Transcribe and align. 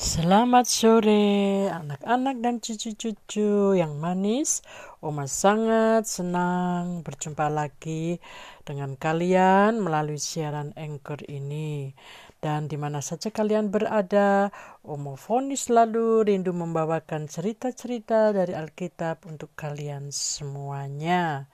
Selamat 0.00 0.64
sore 0.64 1.68
anak-anak 1.68 2.40
dan 2.40 2.56
cucu-cucu 2.56 3.76
yang 3.76 4.00
manis. 4.00 4.64
Oma 5.04 5.28
sangat 5.28 6.08
senang 6.08 7.04
berjumpa 7.04 7.52
lagi 7.52 8.16
dengan 8.64 8.96
kalian 8.96 9.76
melalui 9.76 10.16
siaran 10.16 10.72
Anchor 10.72 11.20
ini. 11.28 11.92
Dan 12.40 12.64
di 12.64 12.80
mana 12.80 13.04
saja 13.04 13.28
kalian 13.28 13.68
berada, 13.68 14.48
Oma 14.88 15.20
Foni 15.20 15.52
selalu 15.52 16.32
rindu 16.32 16.56
membawakan 16.56 17.28
cerita-cerita 17.28 18.32
dari 18.32 18.56
Alkitab 18.56 19.28
untuk 19.28 19.52
kalian 19.52 20.08
semuanya. 20.08 21.44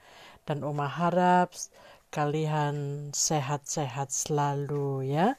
Dan 0.47 0.63
Oma 0.63 0.87
harap 0.87 1.51
kalian 2.15 3.11
sehat-sehat 3.11 4.07
selalu 4.15 5.03
ya. 5.11 5.35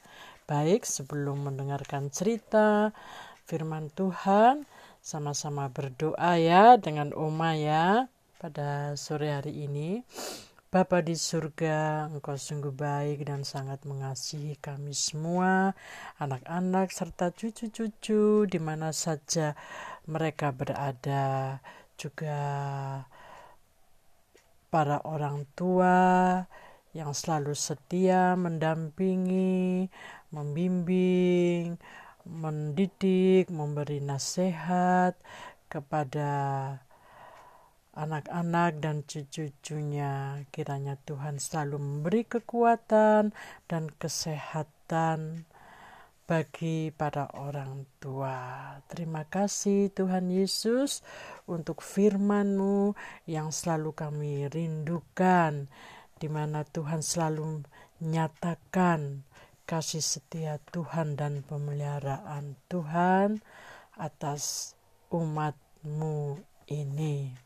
Baik, 0.48 0.88
sebelum 0.88 1.44
mendengarkan 1.44 2.08
cerita 2.08 2.96
firman 3.44 3.92
Tuhan, 3.92 4.64
sama-sama 5.04 5.68
berdoa 5.68 6.40
ya 6.40 6.80
dengan 6.80 7.12
Oma 7.12 7.52
ya 7.52 8.08
pada 8.40 8.96
sore 8.96 9.28
hari 9.28 9.68
ini. 9.68 10.00
Bapa 10.72 11.04
di 11.04 11.20
surga, 11.20 12.08
Engkau 12.08 12.40
sungguh 12.40 12.72
baik 12.72 13.28
dan 13.28 13.44
sangat 13.44 13.84
mengasihi 13.84 14.56
kami 14.56 14.96
semua, 14.96 15.76
anak-anak 16.16 16.96
serta 16.96 17.28
cucu-cucu 17.28 18.48
di 18.48 18.56
mana 18.56 18.88
saja 18.96 19.52
mereka 20.08 20.48
berada, 20.56 21.60
juga 22.00 22.40
para 24.72 25.04
orang 25.04 25.44
tua 25.52 25.96
yang 26.96 27.12
selalu 27.12 27.52
setia 27.52 28.32
mendampingi, 28.32 29.92
membimbing, 30.28 31.80
mendidik, 32.28 33.48
memberi 33.48 34.04
nasihat 34.04 35.16
kepada 35.72 36.30
anak-anak 37.98 38.78
dan 38.78 39.02
cucu-cucunya. 39.02 40.44
Kiranya 40.54 41.00
Tuhan 41.02 41.42
selalu 41.42 41.76
memberi 41.80 42.22
kekuatan 42.28 43.34
dan 43.66 43.84
kesehatan 43.96 45.48
bagi 46.28 46.92
para 46.92 47.32
orang 47.32 47.88
tua. 47.98 48.76
Terima 48.92 49.24
kasih 49.24 49.88
Tuhan 49.96 50.28
Yesus 50.28 51.00
untuk 51.48 51.80
firman-Mu 51.80 52.92
yang 53.24 53.48
selalu 53.48 53.96
kami 53.96 54.44
rindukan, 54.52 55.72
di 56.20 56.28
mana 56.28 56.68
Tuhan 56.68 57.00
selalu 57.00 57.64
nyatakan 58.04 59.24
kasih 59.68 60.00
setia 60.00 60.56
Tuhan 60.72 61.20
dan 61.20 61.44
pemeliharaan 61.44 62.56
Tuhan 62.72 63.44
atas 64.00 64.72
umatmu 65.12 66.40
ini. 66.72 67.36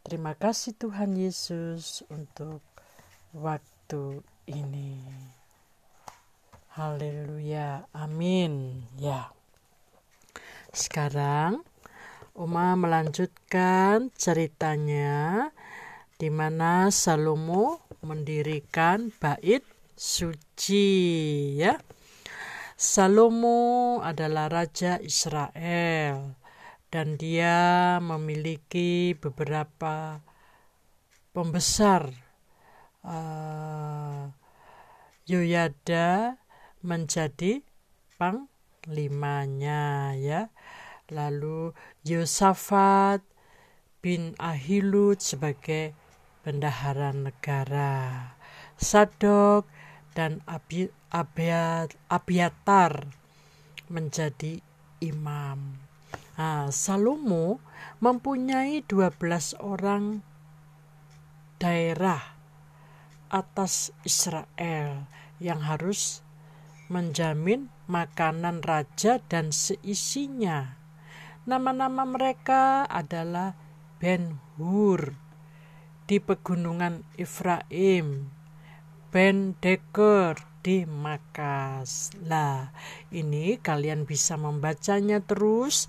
Terima 0.00 0.32
kasih 0.32 0.72
Tuhan 0.72 1.20
Yesus 1.20 2.00
untuk 2.08 2.64
waktu 3.36 4.24
ini. 4.48 5.04
Haleluya, 6.72 7.84
amin. 7.92 8.80
Ya, 8.96 9.28
sekarang 10.72 11.60
Uma 12.34 12.74
melanjutkan 12.74 14.10
ceritanya 14.18 15.46
di 16.18 16.34
mana 16.34 16.90
Salomo 16.90 17.78
mendirikan 18.02 19.14
bait 19.22 19.62
suci 19.96 20.86
ya. 21.58 21.78
Salomo 22.74 24.02
adalah 24.02 24.50
raja 24.50 24.98
Israel 24.98 26.34
dan 26.90 27.14
dia 27.18 27.98
memiliki 28.02 29.14
beberapa 29.14 30.22
pembesar 31.34 32.10
uh, 33.06 34.30
Yoyada 35.24 36.36
menjadi 36.84 37.64
panglimanya 38.18 40.12
ya. 40.18 40.52
Lalu 41.08 41.72
Yosafat 42.04 43.24
bin 44.04 44.36
Ahilud 44.36 45.22
sebagai 45.22 45.96
bendahara 46.44 47.16
negara. 47.16 48.34
Sadok 48.76 49.83
dan 50.14 50.40
Abi, 50.46 50.88
Abiatar 52.08 52.92
menjadi 53.90 54.62
imam. 55.02 55.78
Nah, 56.34 56.70
Salomo 56.70 57.62
mempunyai 58.02 58.82
12 58.86 59.54
orang 59.62 60.22
daerah 61.62 62.34
atas 63.30 63.94
Israel 64.06 65.06
yang 65.38 65.62
harus 65.66 66.22
menjamin 66.86 67.70
makanan 67.90 68.62
raja 68.62 69.18
dan 69.26 69.50
seisinya. 69.50 70.78
Nama-nama 71.44 72.08
mereka 72.08 72.88
adalah 72.88 73.58
Ben 74.00 74.40
Hur 74.56 75.12
di 76.04 76.20
pegunungan 76.20 77.04
Efraim, 77.16 78.28
Ben 79.14 79.54
Deker 79.62 80.34
di 80.58 80.82
Makas. 80.90 82.10
Lah, 82.26 82.74
ini 83.14 83.62
kalian 83.62 84.10
bisa 84.10 84.34
membacanya 84.34 85.22
terus 85.22 85.86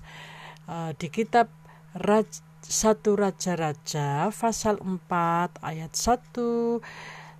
uh, 0.70 0.94
di 0.94 1.10
kitab 1.10 1.50
Raj, 1.98 2.38
satu 2.62 3.18
Raja-Raja 3.18 4.30
pasal 4.30 4.78
4 4.78 5.58
ayat 5.58 5.90
1 5.90 6.78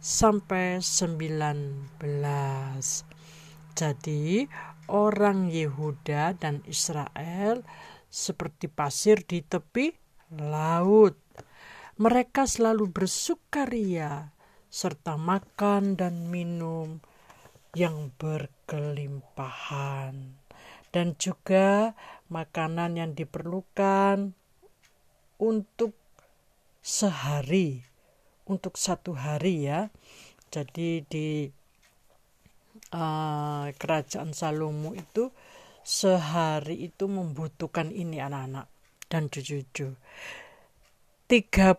sampai 0.02 0.82
19. 0.82 2.02
Jadi, 3.78 4.50
orang 4.90 5.46
Yehuda 5.54 6.34
dan 6.34 6.66
Israel 6.66 7.62
seperti 8.10 8.66
pasir 8.66 9.22
di 9.22 9.38
tepi 9.38 9.94
laut. 10.34 11.14
Mereka 12.02 12.42
selalu 12.50 12.90
bersukaria 12.90 14.34
serta 14.76 15.16
makan 15.16 15.96
dan 15.96 16.28
minum 16.28 17.00
yang 17.72 18.12
berkelimpahan, 18.20 20.36
dan 20.92 21.16
juga 21.16 21.96
makanan 22.28 23.00
yang 23.00 23.16
diperlukan 23.16 24.36
untuk 25.40 25.96
sehari, 26.84 27.80
untuk 28.44 28.76
satu 28.76 29.16
hari, 29.16 29.64
ya. 29.64 29.88
Jadi, 30.52 31.00
di 31.08 31.48
uh, 32.92 33.72
kerajaan 33.72 34.36
Salomo 34.36 34.92
itu 34.92 35.32
sehari 35.86 36.82
itu 36.84 37.08
membutuhkan 37.08 37.94
ini 37.94 38.18
anak-anak 38.18 38.66
dan 39.06 39.30
cucu-cucu 39.30 39.94
30 41.30 41.78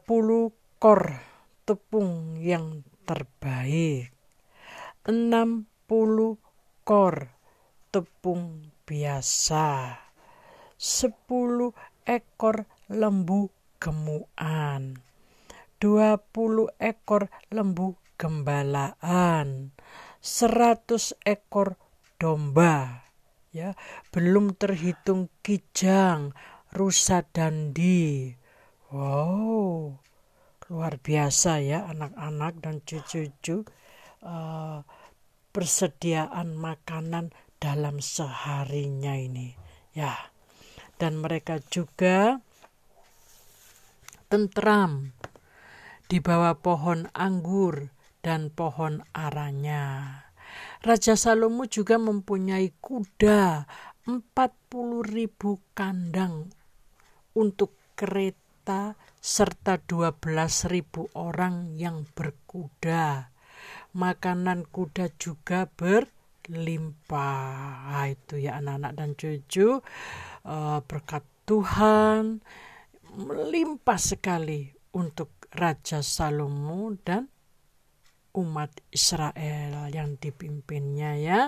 kor 0.79 1.26
tepung 1.67 2.39
yang 2.39 2.87
terbaik. 3.03 4.15
60 5.03 5.67
kor 6.87 7.15
tepung 7.91 8.71
biasa. 8.87 9.99
10 10.79 11.75
ekor 12.07 12.63
lembu 12.87 13.51
gemuan. 13.83 14.95
20 15.83 16.71
ekor 16.79 17.27
lembu 17.51 17.99
gembalaan. 18.15 19.75
100 20.23 21.19
ekor 21.27 21.75
domba. 22.15 23.03
Ya, 23.51 23.75
belum 24.15 24.55
terhitung 24.55 25.27
kijang, 25.43 26.31
rusa 26.71 27.25
dandi. 27.27 28.31
Wow, 28.87 29.99
luar 30.67 30.99
biasa 30.99 31.63
ya 31.63 31.87
anak-anak 31.87 32.59
dan 32.59 32.83
cucu-cucu 32.83 33.63
uh, 34.23 34.83
persediaan 35.55 36.59
makanan 36.59 37.31
dalam 37.57 38.03
seharinya 38.03 39.15
ini 39.15 39.55
ya 39.95 40.13
dan 40.99 41.17
mereka 41.23 41.63
juga 41.71 42.41
tentram 44.27 45.15
di 46.07 46.19
bawah 46.19 46.55
pohon 46.59 47.07
anggur 47.15 47.91
dan 48.23 48.51
pohon 48.51 49.03
aranya. 49.15 50.23
Raja 50.83 51.15
Salomo 51.19 51.67
juga 51.67 51.99
mempunyai 51.99 52.71
kuda 52.79 53.67
40 54.07 54.23
ribu 55.03 55.59
kandang 55.75 56.47
untuk 57.35 57.75
kereta 57.99 58.46
serta 59.23 59.79
12.000 59.79 61.15
orang 61.15 61.75
yang 61.75 62.03
berkuda. 62.15 63.31
Makanan 63.95 64.67
kuda 64.69 65.11
juga 65.15 65.67
berlimpah. 65.67 67.47
Nah, 67.91 68.07
itu 68.11 68.37
ya 68.39 68.59
anak-anak 68.59 68.91
dan 68.93 69.09
cucu 69.15 69.79
uh, 70.47 70.79
berkat 70.83 71.23
Tuhan 71.47 72.43
melimpah 73.15 73.99
sekali 73.99 74.67
untuk 74.93 75.31
Raja 75.55 76.03
Salomo 76.03 76.91
dan 77.01 77.31
umat 78.37 78.69
Israel 78.93 79.89
yang 79.89 80.19
dipimpinnya 80.21 81.17
ya 81.17 81.41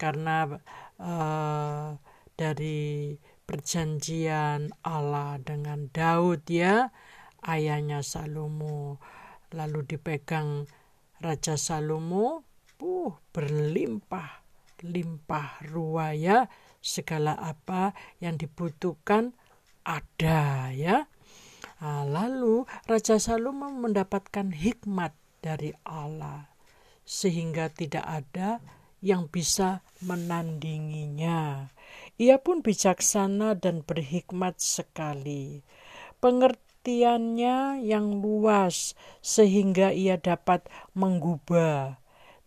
karena 0.00 0.48
uh, 0.96 1.98
dari 2.32 3.12
perjanjian 3.50 4.70
Allah 4.86 5.42
dengan 5.42 5.90
Daud 5.90 6.46
ya. 6.46 6.94
Ayahnya 7.42 8.06
Salomo 8.06 9.02
lalu 9.50 9.82
dipegang 9.90 10.70
Raja 11.18 11.58
Salomo. 11.58 12.46
Uh 12.78 13.10
berlimpah 13.34 14.46
limpah 14.86 15.60
ruaya 15.68 16.48
segala 16.80 17.36
apa 17.36 17.92
yang 18.22 18.38
dibutuhkan 18.38 19.34
ada 19.82 20.70
ya. 20.70 21.10
Nah, 21.82 22.04
lalu 22.06 22.64
Raja 22.86 23.18
Salomo 23.18 23.68
mendapatkan 23.72 24.54
hikmat 24.54 25.12
dari 25.42 25.74
Allah 25.84 26.48
sehingga 27.04 27.72
tidak 27.72 28.06
ada 28.06 28.62
yang 29.00 29.26
bisa 29.26 29.80
menandinginya. 30.04 31.72
Ia 32.20 32.40
pun 32.40 32.60
bijaksana 32.60 33.56
dan 33.56 33.86
berhikmat 33.86 34.60
sekali. 34.60 35.64
Pengertiannya 36.20 37.80
yang 37.80 38.20
luas 38.20 38.92
sehingga 39.24 39.94
ia 39.94 40.20
dapat 40.20 40.68
menggubah 40.92 42.00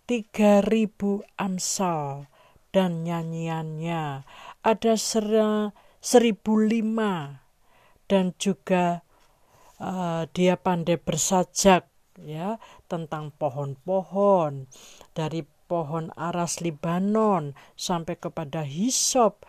tiga 0.04 0.60
ribu 0.60 1.24
amsal 1.40 2.28
dan 2.76 3.08
nyanyiannya 3.08 4.28
ada 4.66 4.94
seribu 6.04 6.54
lima 6.60 7.46
dan 8.12 8.36
juga 8.36 9.06
uh, 9.80 10.28
dia 10.36 10.60
pandai 10.60 11.00
bersajak 11.00 11.88
ya 12.20 12.60
tentang 12.92 13.32
pohon-pohon 13.34 14.68
dari 15.16 15.42
pohon 15.66 16.12
aras 16.16 16.60
Libanon 16.60 17.56
sampai 17.76 18.20
kepada 18.20 18.64
hisop 18.68 19.44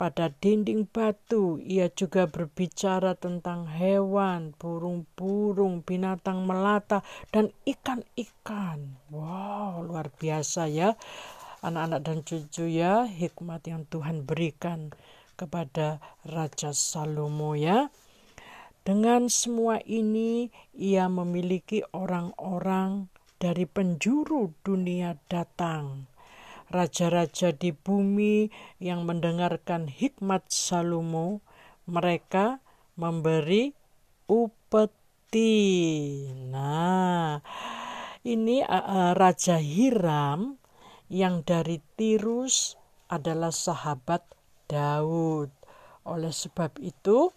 pada 0.00 0.32
dinding 0.32 0.88
batu. 0.88 1.60
Ia 1.60 1.92
juga 1.92 2.24
berbicara 2.24 3.12
tentang 3.20 3.68
hewan, 3.68 4.56
burung-burung, 4.56 5.84
binatang 5.84 6.48
melata, 6.48 7.04
dan 7.28 7.52
ikan-ikan. 7.68 8.96
Wow, 9.12 9.84
luar 9.84 10.08
biasa 10.08 10.72
ya. 10.72 10.96
Anak-anak 11.60 12.00
dan 12.00 12.18
cucu 12.24 12.64
ya, 12.72 13.04
hikmat 13.04 13.68
yang 13.68 13.84
Tuhan 13.84 14.24
berikan 14.24 14.96
kepada 15.36 16.00
Raja 16.24 16.72
Salomo 16.72 17.52
ya. 17.52 17.92
Dengan 18.80 19.28
semua 19.28 19.84
ini, 19.84 20.48
ia 20.72 21.04
memiliki 21.12 21.84
orang-orang 21.92 23.12
dari 23.40 23.64
penjuru 23.64 24.52
dunia 24.60 25.16
datang. 25.32 26.04
Raja-raja 26.70 27.50
di 27.50 27.74
bumi 27.74 28.46
yang 28.78 29.02
mendengarkan 29.08 29.90
hikmat 29.90 30.46
Salomo, 30.52 31.42
mereka 31.88 32.62
memberi 32.94 33.74
upeti. 34.30 35.50
Nah, 36.30 37.42
ini 38.22 38.62
uh, 38.62 39.18
Raja 39.18 39.58
Hiram 39.58 40.60
yang 41.10 41.42
dari 41.42 41.82
Tirus 41.98 42.78
adalah 43.10 43.50
sahabat 43.50 44.22
Daud. 44.70 45.50
Oleh 46.06 46.30
sebab 46.30 46.78
itu, 46.78 47.34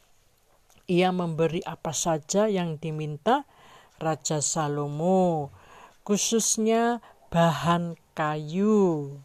ia 0.85 1.09
memberi 1.09 1.65
apa 1.65 1.89
saja 1.89 2.45
yang 2.45 2.77
diminta 2.77 3.49
Raja 3.97 4.45
Salomo 4.45 5.62
khususnya 6.03 6.99
bahan 7.31 7.95
kayu. 8.13 9.17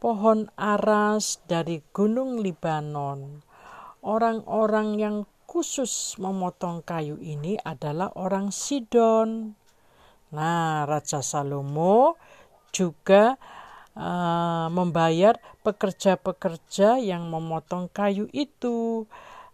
Pohon 0.00 0.48
aras 0.56 1.44
dari 1.44 1.84
Gunung 1.92 2.40
Libanon. 2.40 3.44
Orang-orang 4.00 4.96
yang 4.96 5.16
khusus 5.44 6.16
memotong 6.16 6.80
kayu 6.80 7.20
ini 7.20 7.60
adalah 7.60 8.08
orang 8.16 8.48
Sidon. 8.48 9.52
Nah, 10.32 10.88
Raja 10.88 11.20
Salomo 11.20 12.16
juga 12.72 13.36
uh, 13.98 14.70
membayar 14.72 15.36
pekerja-pekerja 15.66 17.02
yang 17.02 17.28
memotong 17.28 17.90
kayu 17.92 18.30
itu. 18.32 19.04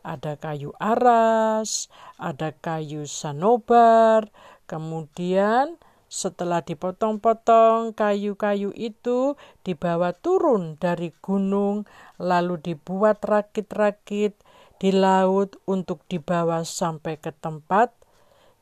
Ada 0.06 0.38
kayu 0.38 0.70
aras, 0.78 1.90
ada 2.14 2.54
kayu 2.54 3.10
sanobar, 3.10 4.30
kemudian 4.70 5.74
setelah 6.06 6.62
dipotong-potong, 6.62 7.90
kayu-kayu 7.98 8.70
itu 8.78 9.34
dibawa 9.66 10.14
turun 10.14 10.78
dari 10.78 11.10
gunung, 11.18 11.82
lalu 12.22 12.62
dibuat 12.62 13.26
rakit-rakit 13.26 14.38
di 14.78 14.94
laut 14.94 15.58
untuk 15.66 16.06
dibawa 16.06 16.62
sampai 16.62 17.18
ke 17.18 17.34
tempat 17.34 17.90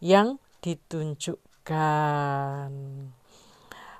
yang 0.00 0.40
ditunjukkan. 0.64 2.72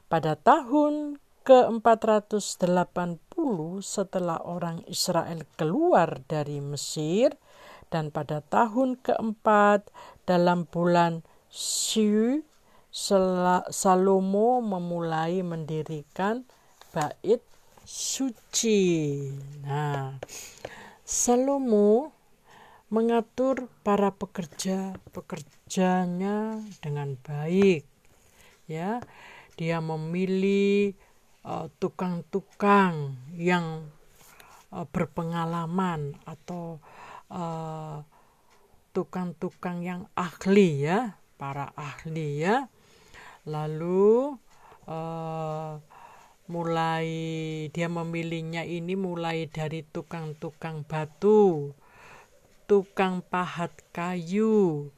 Pada 0.09 0.33
tahun 0.41 1.21
ke-480 1.45 3.45
setelah 3.85 4.41
orang 4.41 4.81
Israel 4.89 5.45
keluar 5.61 6.25
dari 6.25 6.65
Mesir 6.65 7.37
dan 7.93 8.09
pada 8.09 8.41
tahun 8.41 8.97
keempat 9.05 9.93
dalam 10.25 10.65
bulan 10.65 11.21
Syu 11.53 12.41
Salomo 12.95 14.63
memulai 14.63 15.43
mendirikan 15.43 16.47
bait 16.95 17.43
suci. 17.83 19.19
Nah, 19.67 20.23
Salomo 21.03 22.15
mengatur 22.95 23.67
para 23.83 24.15
pekerja-pekerjanya 24.15 26.63
dengan 26.79 27.19
baik. 27.19 27.83
Ya, 28.71 29.03
dia 29.59 29.83
memilih 29.83 30.95
uh, 31.43 31.67
tukang-tukang 31.83 33.19
uh, 33.19 33.35
yang 33.35 33.91
uh, 34.71 34.87
berpengalaman 34.87 36.15
atau 36.23 36.79
uh, 37.27 38.07
tukang-tukang 38.95 39.83
yang 39.83 40.07
ahli 40.15 40.87
ya, 40.87 41.19
para 41.35 41.75
ahli 41.75 42.39
ya 42.39 42.71
lalu 43.45 44.37
uh, 44.89 45.81
mulai 46.45 47.09
dia 47.73 47.89
memilihnya 47.89 48.69
ini 48.69 48.97
mulai 48.97 49.49
dari 49.49 49.81
tukang-tukang 49.85 50.85
batu, 50.85 51.73
tukang 52.69 53.25
pahat 53.25 53.73
kayu, 53.97 54.93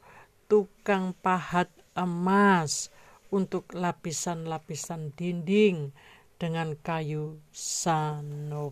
tukang 0.51 1.15
pahat 1.23 1.71
emas 1.95 2.91
untuk 3.31 3.67
lapisan-lapisan 3.75 5.11
dinding 5.15 5.91
dengan 6.37 6.77
kayu 6.79 7.41
sanobar 7.49 8.69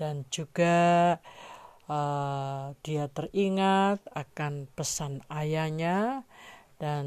dan 0.00 0.24
juga 0.32 1.18
uh, 1.88 2.72
dia 2.80 3.08
teringat 3.12 4.00
akan 4.12 4.66
pesan 4.72 5.20
ayahnya 5.28 6.24
dan 6.80 7.06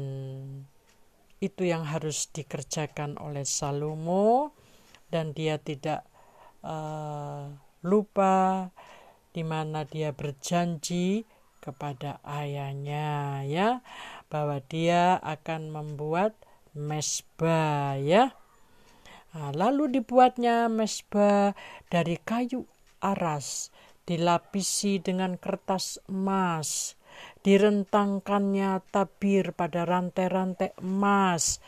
itu 1.40 1.64
yang 1.64 1.88
harus 1.88 2.28
dikerjakan 2.28 3.16
oleh 3.16 3.48
Salomo 3.48 4.52
dan 5.08 5.32
dia 5.32 5.56
tidak 5.56 6.04
uh, 6.60 7.48
lupa 7.80 8.68
di 9.32 9.40
mana 9.40 9.88
dia 9.88 10.12
berjanji 10.12 11.24
kepada 11.60 12.20
ayahnya 12.24 13.40
ya 13.48 13.80
bahwa 14.28 14.60
dia 14.68 15.16
akan 15.20 15.72
membuat 15.72 16.36
mesbah 16.76 17.96
ya. 17.96 18.36
Nah, 19.30 19.54
lalu 19.54 20.00
dibuatnya 20.00 20.66
mesbah 20.66 21.54
dari 21.88 22.18
kayu 22.20 22.66
aras 23.00 23.70
dilapisi 24.04 24.98
dengan 24.98 25.38
kertas 25.38 26.02
emas 26.10 26.99
direntangkannya 27.40 28.84
tabir 28.92 29.56
pada 29.56 29.88
rantai-rantai 29.88 30.76
emas 30.80 31.58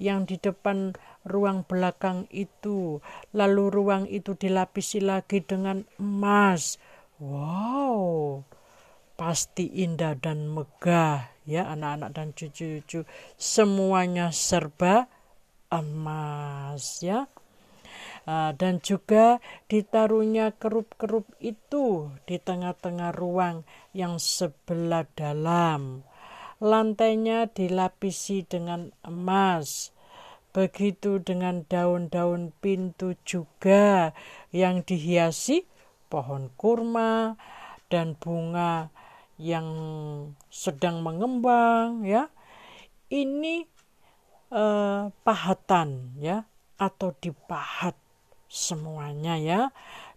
yang 0.00 0.24
di 0.24 0.40
depan 0.40 0.96
ruang 1.28 1.62
belakang 1.68 2.24
itu, 2.32 3.04
lalu 3.36 3.68
ruang 3.68 4.04
itu 4.08 4.32
dilapisi 4.32 4.98
lagi 5.04 5.44
dengan 5.44 5.84
emas. 6.00 6.80
Wow, 7.20 8.48
pasti 9.20 9.68
indah 9.84 10.16
dan 10.16 10.48
megah 10.48 11.28
ya 11.44 11.68
anak-anak 11.68 12.10
dan 12.16 12.28
cucu-cucu. 12.32 13.04
Semuanya 13.36 14.32
serba 14.32 15.04
emas 15.68 17.04
ya. 17.04 17.28
Uh, 18.28 18.52
dan 18.54 18.84
juga 18.84 19.40
ditaruhnya 19.72 20.52
kerup-kerup 20.60 21.24
itu 21.40 22.12
di 22.28 22.36
tengah-tengah 22.36 23.16
ruang 23.16 23.64
yang 23.96 24.20
sebelah 24.20 25.08
dalam. 25.16 26.04
Lantainya 26.60 27.48
dilapisi 27.48 28.44
dengan 28.44 28.92
emas. 29.00 29.96
Begitu 30.52 31.22
dengan 31.22 31.64
daun-daun 31.64 32.52
pintu 32.60 33.16
juga 33.24 34.12
yang 34.52 34.84
dihiasi 34.84 35.64
pohon 36.10 36.50
kurma 36.58 37.38
dan 37.88 38.18
bunga 38.18 38.90
yang 39.40 39.66
sedang 40.52 41.00
mengembang 41.00 42.04
ya. 42.04 42.28
Ini 43.08 43.64
eh, 44.52 45.02
pahatan 45.10 46.18
ya 46.20 46.44
atau 46.76 47.14
dipahat 47.16 47.94
semuanya 48.50 49.38
ya. 49.38 49.70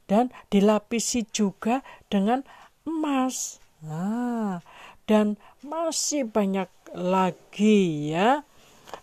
Dan 0.10 0.34
dilapisi 0.52 1.24
juga 1.30 1.86
dengan 2.12 2.44
emas. 2.84 3.64
Nah, 3.80 4.60
dan 5.08 5.40
masih 5.64 6.28
banyak 6.28 6.68
lagi 6.92 8.12
ya. 8.12 8.44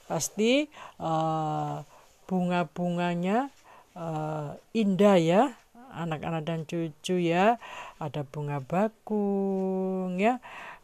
Pasti 0.04 0.68
uh, 1.00 1.80
bunga-bunganya 2.28 3.48
uh, 3.96 4.58
indah 4.76 5.16
ya. 5.16 5.42
Anak-anak 5.90 6.42
dan 6.44 6.60
cucu 6.68 7.16
ya. 7.18 7.56
Ada 7.96 8.26
bunga 8.26 8.60
bakung 8.60 10.20
ya. 10.20 10.38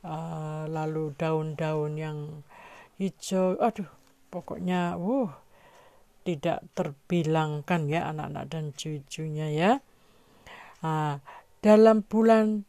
Uh, 0.06 0.64
lalu 0.70 1.12
daun-daun 1.18 1.98
yang 1.98 2.18
hijau. 2.96 3.58
Aduh 3.60 3.88
pokoknya 4.30 4.98
wuh 4.98 5.30
tidak 6.26 6.66
terbilangkan 6.74 7.86
ya 7.86 8.10
anak-anak 8.10 8.44
dan 8.50 8.64
cucunya 8.74 9.46
ya. 9.54 9.72
Nah, 10.82 11.22
dalam 11.62 12.02
bulan 12.02 12.66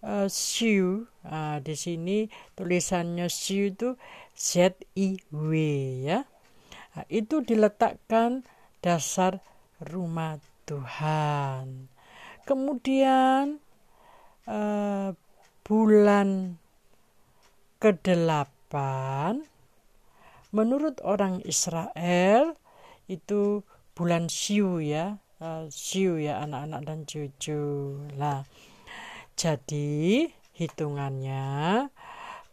uh, 0.00 0.24
Siu, 0.32 1.04
uh, 1.28 1.60
di 1.60 1.76
sini 1.76 2.32
tulisannya 2.56 3.28
Siu 3.28 3.76
itu 3.76 4.00
Z 4.32 4.80
I 4.96 5.20
W 5.28 5.50
ya. 6.08 6.24
Nah, 6.96 7.04
itu 7.12 7.44
diletakkan 7.44 8.48
dasar 8.80 9.44
rumah 9.84 10.40
Tuhan. 10.64 11.92
Kemudian 12.48 13.60
uh, 14.48 15.12
bulan 15.66 16.56
kedelapan 17.76 19.44
menurut 20.54 20.96
orang 21.04 21.44
Israel 21.44 22.56
itu 23.06 23.62
bulan 23.94 24.30
Siu 24.30 24.82
ya. 24.82 25.22
Uh, 25.36 25.68
Siu 25.68 26.16
ya 26.20 26.42
anak-anak 26.44 26.80
dan 26.86 26.98
cucu. 27.06 27.62
Lah 28.18 28.44
jadi 29.36 30.32
hitungannya 30.56 31.44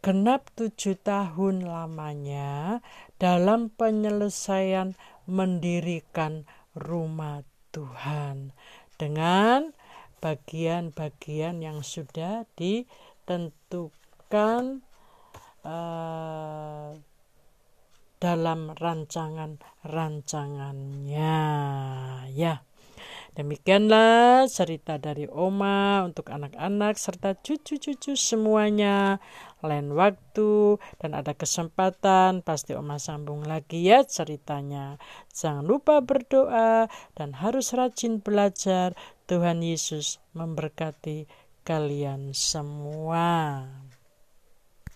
genap 0.04 0.52
tujuh 0.52 1.00
tahun 1.00 1.64
lamanya 1.64 2.84
dalam 3.16 3.72
penyelesaian 3.72 4.92
mendirikan 5.24 6.44
rumah 6.76 7.40
Tuhan 7.72 8.52
dengan 9.00 9.72
bagian-bagian 10.20 11.64
yang 11.64 11.80
sudah 11.80 12.44
ditentukan 12.60 14.84
uh, 15.64 16.92
dalam 18.24 18.72
rancangan-rancangannya 18.72 21.36
ya. 22.32 22.64
Demikianlah 23.34 24.46
cerita 24.48 24.96
dari 24.96 25.28
Oma 25.28 26.06
untuk 26.08 26.32
anak-anak 26.32 26.96
serta 26.96 27.36
cucu-cucu 27.36 28.16
semuanya. 28.16 29.20
Lain 29.60 29.92
waktu 29.92 30.80
dan 31.02 31.18
ada 31.18 31.34
kesempatan 31.36 32.40
pasti 32.40 32.72
Oma 32.72 32.96
sambung 32.96 33.44
lagi 33.44 33.84
ya 33.84 34.08
ceritanya. 34.08 34.96
Jangan 35.34 35.66
lupa 35.66 36.00
berdoa 36.00 36.88
dan 37.18 37.34
harus 37.36 37.76
rajin 37.76 38.24
belajar. 38.24 38.96
Tuhan 39.28 39.60
Yesus 39.60 40.16
memberkati 40.32 41.28
kalian 41.66 42.32
semua. 42.32 43.68